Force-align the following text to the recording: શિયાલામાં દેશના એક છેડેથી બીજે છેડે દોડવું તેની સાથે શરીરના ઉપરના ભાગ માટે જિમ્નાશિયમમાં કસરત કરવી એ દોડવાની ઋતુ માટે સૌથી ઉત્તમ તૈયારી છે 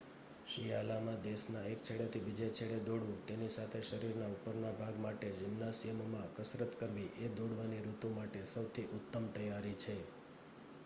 શિયાલામાં 0.47 1.17
દેશના 1.23 1.65
એક 1.71 1.81
છેડેથી 1.81 2.21
બીજે 2.21 2.45
છેડે 2.51 2.77
દોડવું 2.85 3.19
તેની 3.27 3.49
સાથે 3.51 3.81
શરીરના 3.89 4.29
ઉપરના 4.35 4.71
ભાગ 4.79 4.97
માટે 4.99 5.29
જિમ્નાશિયમમાં 5.35 6.33
કસરત 6.35 6.73
કરવી 6.79 7.11
એ 7.19 7.29
દોડવાની 7.35 7.83
ઋતુ 7.83 8.11
માટે 8.15 8.41
સૌથી 8.49 8.87
ઉત્તમ 8.93 9.29
તૈયારી 9.33 9.77
છે 9.79 9.95